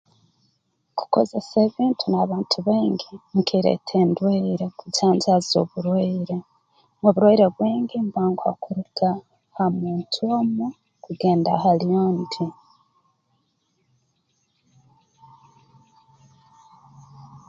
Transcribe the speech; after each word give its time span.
Kukozesa 0.97 1.55
ebintu 1.67 2.05
n'abantu 2.09 2.57
baingi 2.67 3.11
nikireeta 3.33 3.93
endwaire 4.03 4.65
kujanjaaza 4.79 5.55
oburwaire 5.63 6.37
oburwaire 7.07 7.45
bwingi 7.55 7.95
mbwanguha 8.05 8.51
kuruga 8.63 9.09
ha 9.55 9.65
muntu 9.81 10.21
omu 10.39 10.67
kugenda 11.03 11.51
hali 11.63 11.87
ondi 12.05 12.45